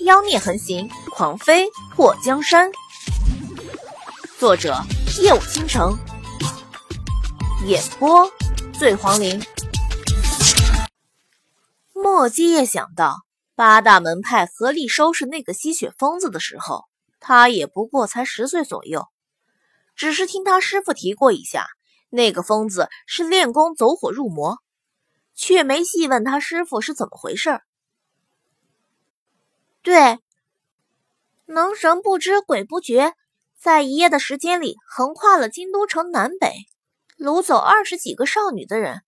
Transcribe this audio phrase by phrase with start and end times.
[0.00, 2.70] 妖孽横行，狂飞破江山。
[4.38, 4.76] 作者：
[5.22, 5.96] 夜舞倾城，
[7.66, 8.28] 演播：
[8.76, 9.40] 醉黄林。
[11.92, 13.22] 莫基叶想到
[13.54, 16.84] 八大门派合力收拾那个吸血疯子的时候，
[17.20, 19.06] 他也不过才十岁左右，
[19.94, 21.66] 只是听他师傅提过一下，
[22.10, 24.58] 那个疯子是练功走火入魔，
[25.36, 27.62] 却没细问他师傅是怎么回事儿。
[29.84, 30.18] 对，
[31.44, 33.12] 能神不知鬼不觉，
[33.58, 36.54] 在一夜的时间里横跨了京都城南北，
[37.18, 39.02] 掳走二十几个少女的人，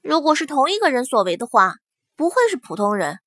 [0.00, 1.76] 如果是同一个人所为的话，
[2.16, 3.20] 不会是普通人。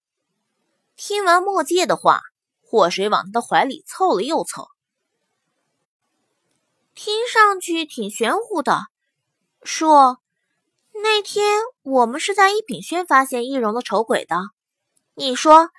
[0.98, 2.20] 听完墨界的话，
[2.62, 4.68] 祸水往他的怀里凑了又凑，
[6.94, 8.82] 听上去挺玄乎的。
[9.64, 10.20] 说，
[10.92, 14.36] 那天我们是在一品轩发现易容的丑鬼的，
[15.14, 15.70] 你说？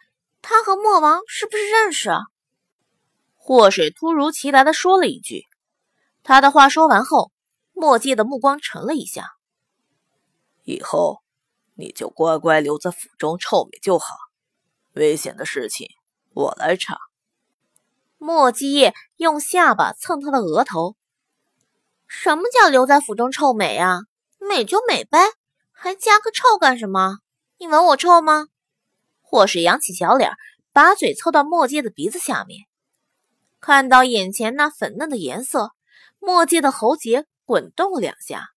[0.49, 2.09] 他和莫王是不是认识？
[3.35, 5.43] 祸水突如其来的说了一句。
[6.23, 7.33] 他的话说完后，
[7.73, 9.27] 墨界的目光沉了一下。
[10.63, 11.21] 以后
[11.75, 14.07] 你就乖乖留在府中臭美就好，
[14.93, 15.89] 危险的事情
[16.33, 16.97] 我来查。
[18.17, 20.95] 莫基叶用下巴蹭他的额头。
[22.07, 24.03] 什么叫留在府中臭美啊？
[24.39, 25.19] 美就美呗，
[25.73, 27.19] 还加个臭干什么？
[27.59, 28.47] 你闻我臭吗？
[29.29, 30.31] 祸水扬起小脸，
[30.73, 32.61] 把嘴凑到墨界的鼻子下面，
[33.61, 35.73] 看到眼前那粉嫩的颜色，
[36.21, 38.51] 墨界的喉结滚动了两下。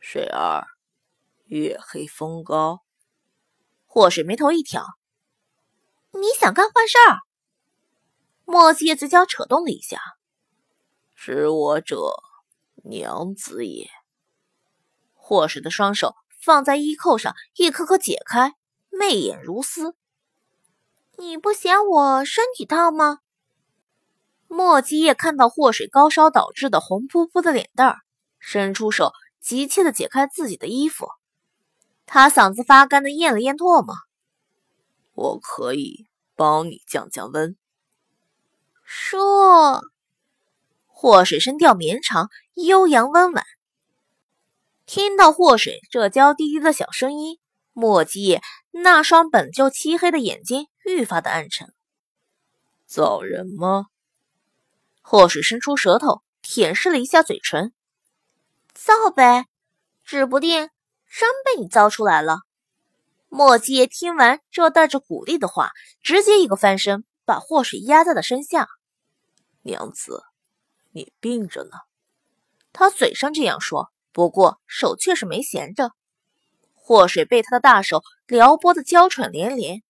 [0.00, 0.66] 水儿，
[1.44, 2.82] 月黑风高。
[3.86, 4.84] 祸水眉头一挑
[6.10, 7.18] ：“你想干坏事儿？”
[8.44, 10.00] 墨界嘴角扯动了一下
[11.14, 12.14] ：“知我者，
[12.82, 13.88] 娘子也。”
[15.14, 18.54] 霍水的双手放在衣扣上，一颗颗解开。
[18.98, 19.94] 媚眼如丝，
[21.16, 23.20] 你不嫌我身体烫吗？
[24.48, 27.98] 莫基叶看到祸水高烧导致的红扑扑的脸蛋儿，
[28.40, 31.06] 伸出手急切的解开自己的衣服。
[32.06, 33.94] 他嗓子发干的咽了咽唾沫。
[35.14, 37.56] 我可以帮你降降温。
[38.82, 39.82] 说，
[40.86, 43.44] 祸水声调绵长，悠扬温婉。
[44.86, 47.38] 听到祸水这娇滴滴的小声音。
[47.74, 51.72] 莫基叶那双本就漆黑的眼睛愈发的暗沉。
[52.86, 53.86] 造人吗？
[55.02, 57.72] 祸水伸出舌头舔舐了一下嘴唇。
[58.74, 59.46] 造呗，
[60.04, 60.70] 指不定
[61.06, 62.40] 真被你造出来了。
[63.28, 68.68] 莫基叶听完这带着鼓励的话，直接一个翻身，把祸水压在了身下。
[69.62, 70.22] 娘子，
[70.92, 71.72] 你病着呢。
[72.72, 75.92] 他嘴上这样说，不过手却是没闲着。
[76.88, 79.82] 祸水被他的大手撩拨的娇喘连连，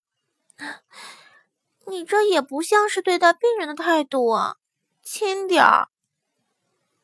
[1.87, 4.57] 你这也不像是对待病人的态度啊，
[5.01, 5.87] 轻点儿。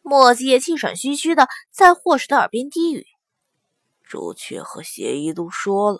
[0.01, 3.05] 莫季气喘吁吁的在祸水的耳边低语
[4.03, 5.99] ：“朱雀和邪医都说了，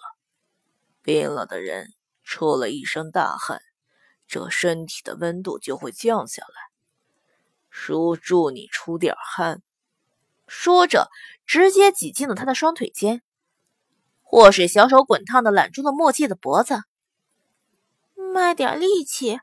[1.01, 3.61] 病了的人出了一身大汗，
[4.27, 6.55] 这身体的温度就会降下来。
[7.69, 9.63] 叔祝你出点汗。”
[10.49, 11.09] 说着，
[11.45, 13.21] 直接挤进了他的双腿间。
[14.27, 16.83] 祸水小手滚烫的揽住了墨界的脖子，
[18.33, 19.39] 卖点力气，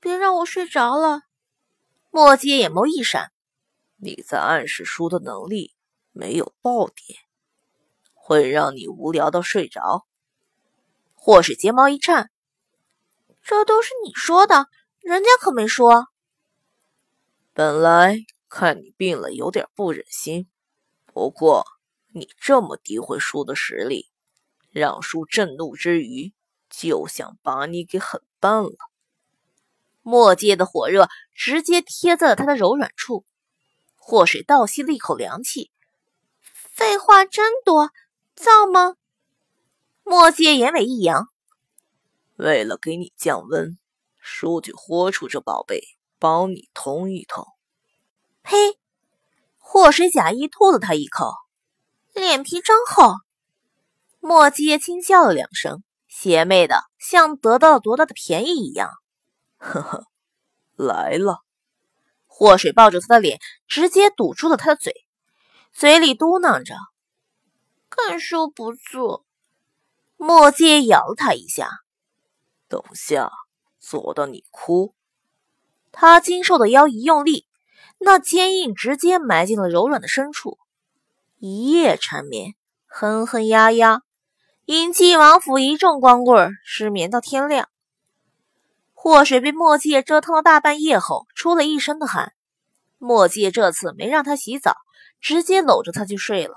[0.00, 1.20] 别让我睡着了。
[2.10, 3.30] 墨界眼眸一闪，
[3.98, 5.76] 你在暗示书的能力
[6.12, 7.20] 没有爆点，
[8.14, 10.06] 会让你无聊到睡着。
[11.14, 12.30] 祸水睫毛一颤，
[13.42, 14.66] 这都是你说的，
[15.00, 16.08] 人家可没说。
[17.52, 18.16] 本来
[18.48, 20.48] 看你病了，有点不忍心，
[21.04, 21.64] 不过
[22.16, 24.10] 你这么诋毁叔的实力。
[24.70, 26.32] 让叔震怒之余，
[26.70, 28.76] 就想把你给狠办了。
[30.00, 33.26] 墨界的火热直接贴在了他的柔软处，
[33.96, 35.70] 祸水倒吸了一口凉气。
[36.40, 37.90] 废话真多，
[38.34, 38.96] 造吗？
[40.02, 41.28] 墨界眼尾一扬，
[42.36, 43.78] 为了给你降温，
[44.20, 45.82] 叔就豁出这宝贝
[46.18, 47.46] 帮你通一通。
[48.42, 48.78] 呸！
[49.58, 51.32] 祸水假意吐了他一口，
[52.16, 53.12] 脸皮真厚。
[54.20, 58.90] 莫基叶轻笑了两声，邪魅的像得到了多大的便宜一样。
[59.58, 60.06] 呵呵，
[60.76, 61.42] 来了。
[62.26, 64.94] 祸水抱住他的脸，直接堵住了他的嘴，
[65.72, 66.74] 嘴里嘟囔着
[67.90, 69.24] ：“看收不住。”
[70.16, 71.68] 莫基叶咬了他一下，
[72.66, 73.30] 等下
[73.78, 74.94] 做到你哭。
[75.92, 77.46] 他精瘦的腰一用力，
[77.98, 80.58] 那坚硬直接埋进了柔软的深处，
[81.38, 82.54] 一夜缠绵，
[82.86, 84.00] 哼哼呀呀。
[84.64, 87.68] 引继王府一众光棍失眠到天亮。
[88.94, 92.32] 祸水被墨界折腾了大半夜后，出了一身的汗。
[92.98, 94.74] 墨界这次没让他洗澡，
[95.20, 96.54] 直接搂着他就睡了。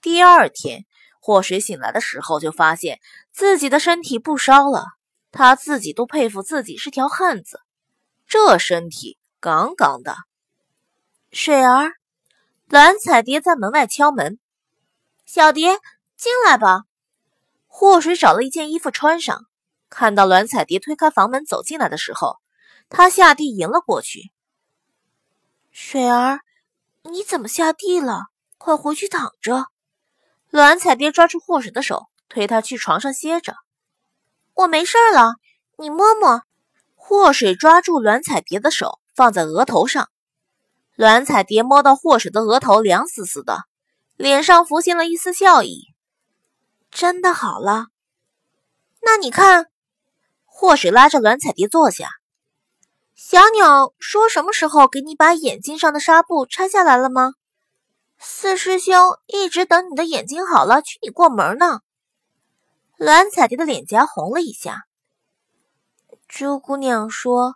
[0.00, 0.86] 第二天，
[1.20, 2.98] 祸水醒来的时候，就发现
[3.30, 4.86] 自己的身体不烧了。
[5.30, 7.60] 他自己都佩服自己是条汉子，
[8.26, 10.16] 这身体杠杠的。
[11.30, 11.92] 水儿，
[12.68, 14.38] 蓝彩蝶在门外敲门
[15.24, 15.78] ：“小蝶，
[16.18, 16.82] 进来吧。”
[17.66, 19.46] 祸水找了一件衣服穿上，
[19.88, 22.36] 看到栾彩蝶推开房门走进来的时候，
[22.90, 24.30] 他下地迎了过去。
[25.70, 26.40] 水儿，
[27.04, 28.26] 你怎么下地了？
[28.58, 29.68] 快回去躺着。
[30.50, 33.54] 栾彩蝶抓住祸水的手，推他去床上歇着。
[34.52, 35.36] 我没事了，
[35.78, 36.42] 你摸摸。
[36.96, 40.10] 祸水抓住栾彩蝶的手，放在额头上。
[40.98, 43.62] 栾彩蝶摸到祸水的额头凉丝丝的，
[44.16, 45.94] 脸上浮现了一丝笑意。
[46.90, 47.86] 真的好了，
[49.02, 49.68] 那你看，
[50.44, 52.08] 祸水拉着栾彩蝶坐下。
[53.14, 57.34] 小鸟说：“什么时候给你把眼睛上的纱布拆下来了吗？”
[58.18, 61.78] 四师兄一直等你的眼睛好了，娶你过门呢。
[62.96, 64.82] 栾彩蝶的脸颊红了一下。
[66.26, 67.54] 朱姑娘说：“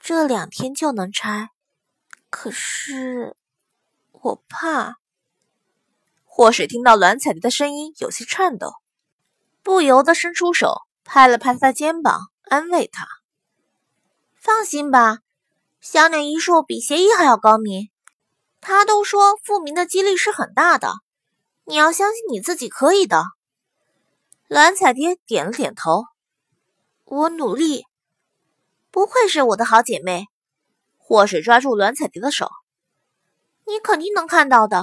[0.00, 1.48] 这两天就能拆，
[2.32, 3.36] 可是
[4.10, 4.96] 我怕。”
[6.24, 8.72] 祸水听到栾彩蝶的声音有些颤抖，
[9.62, 13.06] 不由得伸出手拍了拍她的肩膀，安慰她
[14.34, 15.18] ：“放心吧，
[15.82, 17.90] 小鸟医术比邪医还要高明。
[18.62, 20.94] 他都说复明的几率是很大的，
[21.64, 23.24] 你要相信你自己可以的。”
[24.48, 26.04] 栾彩蝶点了点头
[27.04, 27.84] ：“我努力。”
[28.90, 30.28] 不愧是我的好姐妹。
[31.12, 32.48] 祸水抓住栾彩蝶的手
[33.68, 34.82] ：“你肯定能看到的，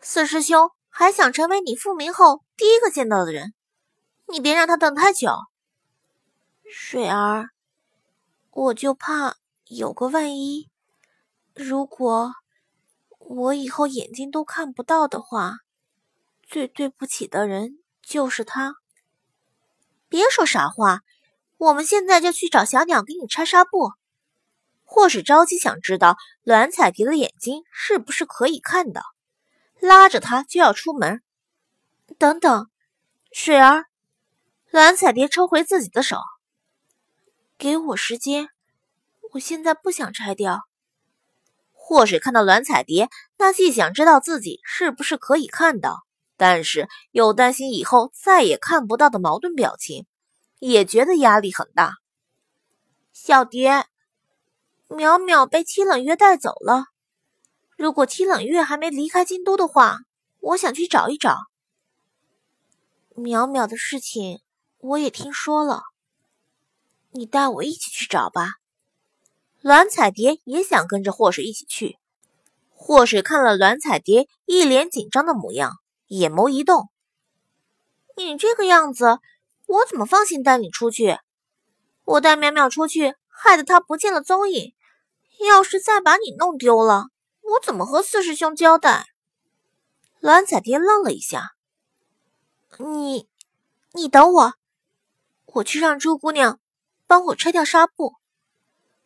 [0.00, 3.52] 四师兄。”还想成为你复明后第一个见到的人，
[4.28, 5.28] 你别让他等太久。
[6.70, 7.50] 水儿，
[8.52, 9.34] 我就怕
[9.64, 10.70] 有个万一，
[11.52, 12.32] 如果
[13.18, 15.56] 我以后眼睛都看不到的话，
[16.44, 18.76] 最对不起的人就是他。
[20.08, 21.00] 别说傻话，
[21.58, 23.90] 我们现在就去找小鸟给你拆纱布。
[24.86, 29.02] 或是着急想知道栾彩蝶的眼睛是不是可以看到。
[29.78, 31.20] 拉着他就要出门，
[32.16, 32.70] 等等，
[33.30, 33.84] 水儿，
[34.70, 36.18] 栾彩蝶抽回自己的手，
[37.58, 38.48] 给我时间，
[39.32, 40.62] 我现在不想拆掉。
[41.72, 45.98] 祸水看到栾彩蝶那既想知道自己是不是可以看到，
[46.36, 50.06] 但是又担心以后再也看不到的矛盾表情，
[50.58, 51.92] 也觉得压力很大。
[53.12, 53.86] 小蝶，
[54.88, 56.84] 淼淼被七冷月带走了。
[57.76, 59.98] 如果七冷月还没离开京都的话，
[60.40, 61.36] 我想去找一找。
[63.14, 64.40] 淼淼的事情
[64.78, 65.82] 我也听说了，
[67.10, 68.52] 你带我一起去找吧。
[69.60, 71.98] 栾彩蝶也想跟着祸水一起去。
[72.70, 75.72] 祸水看了栾彩蝶一脸紧张的模样，
[76.06, 76.88] 眼眸一动
[78.16, 79.18] ：“你这个样子，
[79.66, 81.18] 我怎么放心带你出去？
[82.04, 84.72] 我带淼淼出去，害得她不见了踪影。
[85.44, 87.06] 要是再把你弄丢了……”
[87.48, 89.06] 我怎么和四师兄交代？
[90.18, 91.52] 蓝彩蝶愣了一下。
[92.78, 93.28] 你，
[93.92, 94.54] 你等我，
[95.44, 96.58] 我去让朱姑娘
[97.06, 98.14] 帮我拆掉纱布。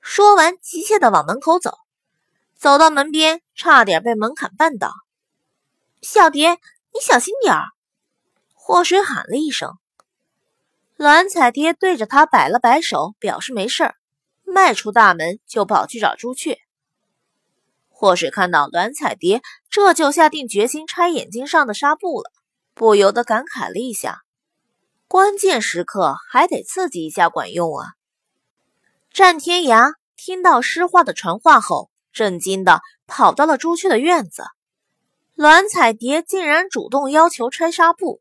[0.01, 1.77] 说完，急切的往门口走。
[2.57, 4.91] 走到门边，差点被门槛绊倒。
[6.01, 6.59] 小蝶，
[6.95, 7.65] 你小心点儿！
[8.55, 9.75] 祸水喊了一声。
[10.97, 13.97] 蓝彩蝶对着他摆了摆手，表示没事儿，
[14.51, 16.59] 迈出大门就跑去找朱雀。
[17.89, 22.31] 祸水看到栾彩蝶，这就下定决心拆眼睛上的纱布了，
[22.75, 24.21] 不由得感慨了一下：
[25.07, 27.89] 关键时刻还得刺激一下管用啊！
[29.13, 34.45] 战天涯听到诗画的传话后，震惊的跑到了朱雀的院子。
[35.35, 38.21] 栾彩蝶竟然主动要求拆纱布，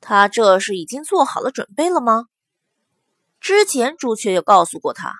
[0.00, 2.24] 他这是已经做好了准备了吗？
[3.40, 5.14] 之前朱雀就告诉过他，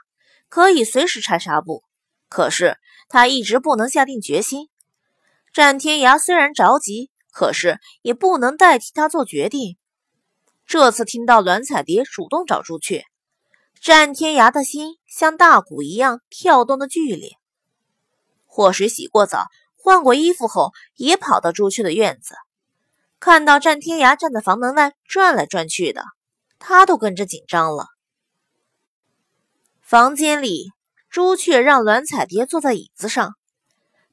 [0.49, 1.85] 可以随时拆纱布。
[2.29, 2.79] 可是
[3.09, 4.69] 他一直不能下定决心。
[5.53, 9.77] 战天涯虽然着急，可是也不能代替他做决定。
[10.67, 13.05] 这次听到栾彩蝶主动找朱雀，
[13.81, 17.31] 战天涯的心像大鼓一样跳动的剧烈。
[18.45, 22.35] 祸水洗过澡，换过衣服后，也跑到朱雀的院子，
[23.19, 26.05] 看到战天涯站在房门外转来转去的，
[26.59, 27.87] 他都跟着紧张了。
[29.89, 30.71] 房间里。
[31.09, 33.37] 朱雀让栾彩蝶坐在椅子上，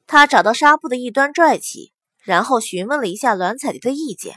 [0.06, 1.92] 他找到纱布的一端拽起，
[2.22, 4.36] 然后询问了一下栾彩蝶的意见。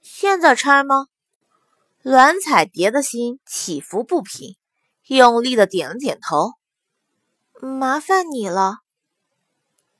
[0.00, 1.08] 现在拆吗？
[2.00, 4.56] 栾彩蝶的心起伏不平，
[5.08, 6.52] 用力的点了点头。
[7.60, 8.78] 麻烦你了。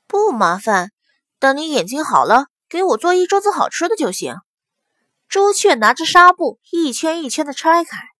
[0.07, 0.89] 不麻烦，
[1.37, 4.37] 等你眼睛好了，给我做一桌子好吃的就行。
[5.29, 8.14] 朱雀拿着纱布一圈一圈的拆开。